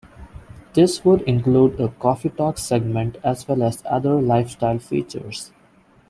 This 0.73 1.05
would 1.05 1.21
include 1.29 1.79
a 1.79 1.89
"coffee 1.89 2.29
talk" 2.29 2.57
segment 2.57 3.17
as 3.23 3.47
well 3.47 3.61
as 3.61 3.83
other 3.85 4.19
lifestyle 4.19 4.79
features. 4.79 5.51